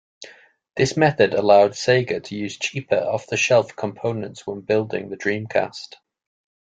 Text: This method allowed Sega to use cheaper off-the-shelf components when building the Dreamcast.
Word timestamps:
This 0.77 0.97
method 0.97 1.35
allowed 1.35 1.73
Sega 1.73 2.23
to 2.23 2.35
use 2.35 2.57
cheaper 2.57 2.95
off-the-shelf 2.97 3.75
components 3.75 4.47
when 4.47 4.61
building 4.61 5.09
the 5.11 5.15
Dreamcast. 5.15 5.93